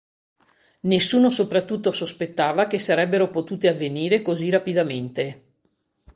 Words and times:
Nessuno 0.79 1.29
soprattutto 1.29 1.91
sospettava 1.91 2.65
che 2.65 2.79
sarebbero 2.79 3.29
potute 3.29 3.67
avvenire 3.67 4.23
così 4.23 4.49
rapidamente. 4.49 5.43